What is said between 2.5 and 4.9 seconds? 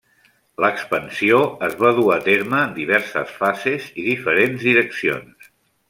en diverses fases i diferents